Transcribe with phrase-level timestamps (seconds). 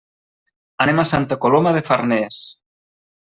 [0.85, 2.39] Anem a Santa Coloma de Farners.